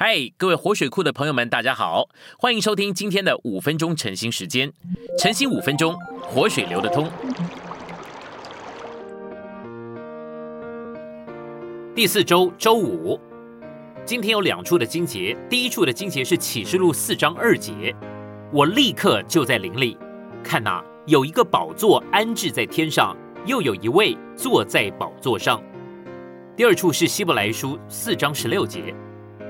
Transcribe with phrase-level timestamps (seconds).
[0.00, 2.08] 嗨，各位活水库的朋友们，大家好，
[2.38, 4.72] 欢迎收听今天的五分钟晨兴时间。
[5.18, 7.10] 晨兴五分钟，活水流得通。
[11.96, 13.18] 第四周周五，
[14.04, 17.92] 今天有两处的经节，第一处的经节是启示录四章二节，
[18.52, 19.98] 我立刻就在林里，
[20.44, 25.60] 看呐，有一个宝座安置在天上，又有一位坐在宝座上。
[26.56, 28.94] 第二处是希伯来书四章十六节。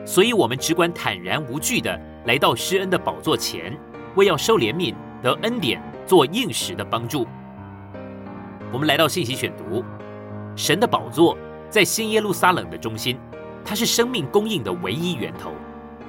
[0.09, 3.79] 所以，我们只管坦然无惧的来到施恩的宝座前，
[4.15, 7.27] 为要受怜悯、得恩典、做应时的帮助。
[8.73, 9.85] 我们来到信息选读，
[10.57, 11.37] 神的宝座
[11.69, 13.19] 在新耶路撒冷的中心，
[13.63, 15.51] 它是生命供应的唯一源头。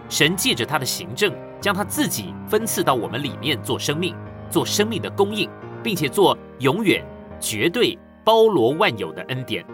[0.07, 4.15] 神借着他的行政，将他自己分赐到我们里面做生命、
[4.49, 5.49] 做生命的供应，
[5.83, 7.05] 并且做永远、
[7.37, 9.65] 绝对、包罗万有的恩典。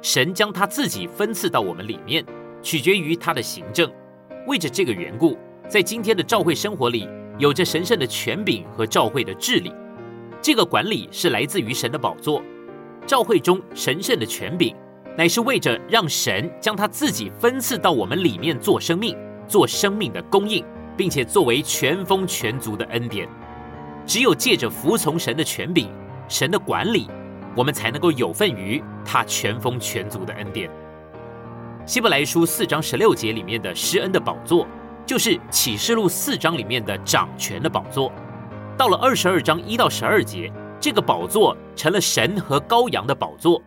[0.00, 2.24] 神将他自己分赐到我们里面。
[2.62, 3.90] 取决于他的行政。
[4.46, 5.36] 为着这个缘故，
[5.68, 9.72] 在今天的教会生活里，有着神圣的权柄和教会的治理。
[10.42, 12.42] 这个管理是来自于神的宝座。
[13.06, 14.74] 教会中神圣的权柄，
[15.16, 20.64] 乃是为着让神将他自己分赐到我们里面做生命、做生命的供应，
[20.96, 23.28] 并且作为全丰全足的恩典。
[24.06, 25.88] 只有借着服从神的权柄、
[26.28, 27.08] 神的管理，
[27.56, 30.70] 我们才能够有份于他全丰全足的恩典。
[31.90, 34.64] 希伯来书四章十六节里面的施恩的宝座，
[35.04, 38.12] 就是启示录四章里面的掌权的宝座。
[38.78, 43.60] 到了二十二章一到十二节，这个宝座成了神和羔羊的宝座，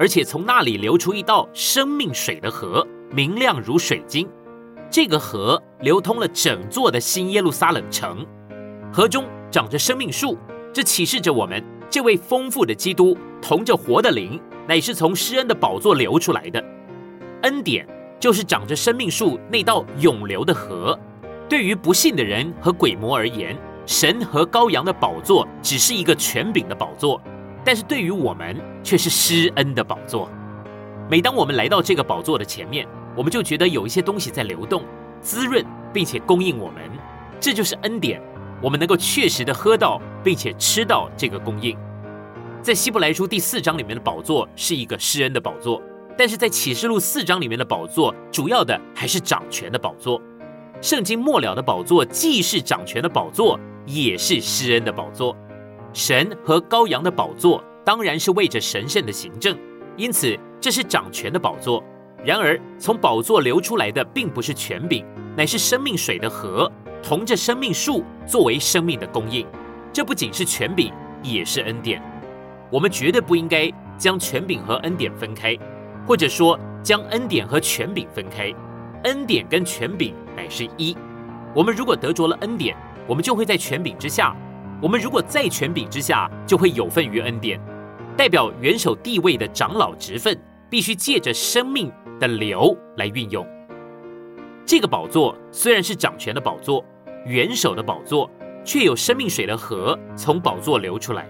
[0.00, 4.26] 而且从那里流出一道生命水的河，明亮如水晶。
[4.90, 8.24] 这个河流通了整座的新耶路撒冷城，
[8.90, 10.38] 河中长着生命树，
[10.72, 16.64] 这启示着我们，这位丰富的基督同着活的灵，乃是从施恩的宝座流出来的。
[17.46, 17.86] 恩典
[18.18, 20.98] 就是长着生命树那道永流的河。
[21.48, 27.20] 对于不信的人和鬼魔而言，神和羔羊的宝座只是一个权柄的宝座；
[27.64, 30.28] 但是对于我们却是施恩的宝座。
[31.08, 34.82] 每当我们来到这个宝座的前面，我们就觉得有一些东西在流动、
[35.20, 36.82] 滋润，并且供应我们。
[37.38, 38.20] 这就是恩典，
[38.60, 41.78] 我们能够确实的喝到，并且吃到这个供应。
[42.60, 45.80] 在希伯来书第四章里面的宝座是一个施恩的宝座。
[46.16, 50.20] 但是在启示录四章里面的宝座，主要的还是掌权的宝座。
[50.80, 55.36] 圣经末了的宝座既是掌权的宝座，也是施恩的宝座。
[55.92, 59.56] 神和羔羊的宝座当然是为着神圣的行政，
[59.96, 61.82] 因此这是掌权的宝座。
[62.24, 65.04] 然而从宝座流出来的并不是权柄，
[65.36, 66.70] 乃是生命水的河，
[67.02, 69.46] 同着生命树作为生命的供应。
[69.92, 72.02] 这不仅是权柄，也是恩典。
[72.70, 75.56] 我们绝对不应该将权柄和恩典分开。
[76.06, 78.54] 或者说，将恩典和权柄分开，
[79.04, 80.96] 恩典跟权柄乃是一。
[81.54, 82.76] 我们如果得着了恩典，
[83.08, 84.34] 我们就会在权柄之下；
[84.80, 87.60] 我们如果在权柄之下，就会有份于恩典。
[88.16, 90.40] 代表元首地位的长老职分，
[90.70, 93.46] 必须借着生命的流来运用。
[94.64, 96.84] 这个宝座虽然是掌权的宝座，
[97.24, 98.30] 元首的宝座，
[98.64, 101.28] 却有生命水的河从宝座流出来。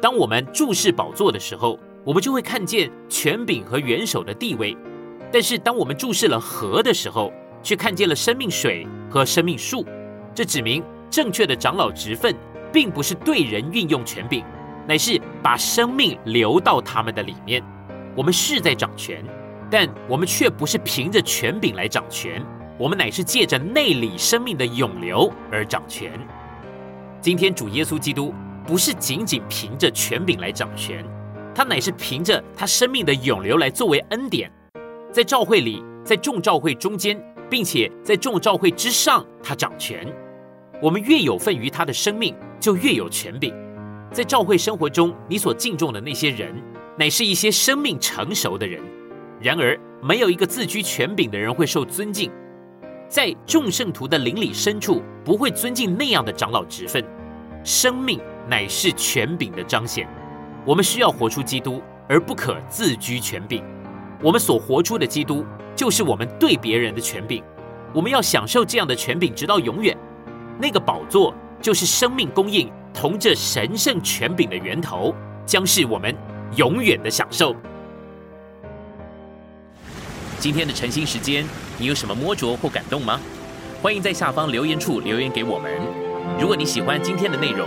[0.00, 4.76] 当我们注视宝座的时候，我们就会看见权柄和元首的地位，
[5.30, 7.30] 但是当我们注视了河的时候，
[7.62, 9.84] 却看见了生命水和生命树。
[10.34, 12.34] 这指明正确的长老职分，
[12.72, 14.42] 并不是对人运用权柄，
[14.88, 17.62] 乃是把生命流到他们的里面。
[18.16, 19.22] 我们是在掌权，
[19.70, 22.42] 但我们却不是凭着权柄来掌权，
[22.78, 26.12] 我们乃是借着内里生命的涌流而掌权。
[27.20, 28.32] 今天主耶稣基督
[28.66, 31.04] 不是仅仅凭着权柄来掌权。
[31.60, 34.50] 他乃是凭着他生命的涌流来作为恩典，
[35.12, 40.10] 在教会里，在众教会中间，并且在众教会之上，他掌权。
[40.80, 43.54] 我们越有份于他的生命，就越有权柄。
[44.10, 46.54] 在教会生活中，你所敬重的那些人，
[46.98, 48.80] 乃是一些生命成熟的人。
[49.38, 52.32] 然而，没有一个自居权柄的人会受尊敬。
[53.06, 57.04] 在众圣徒的灵里深处，不会尊敬那样的长老职分。
[57.62, 58.18] 生命
[58.48, 60.08] 乃是权柄的彰显。
[60.64, 63.64] 我们需要活出基督，而不可自居权柄。
[64.22, 67.42] 我们所活出的基督，就是我们对别人的权柄。
[67.94, 69.96] 我们要享受这样的权柄，直到永远。
[70.60, 75.14] 那个宝座，就是生命供应同这神圣权柄的源头，
[75.46, 76.14] 将是我们
[76.56, 77.56] 永远的享受。
[80.38, 81.44] 今天的晨兴时间，
[81.78, 83.18] 你有什么摸着或感动吗？
[83.82, 85.72] 欢迎在下方留言处留言给我们。
[86.38, 87.66] 如果你喜欢今天的内容，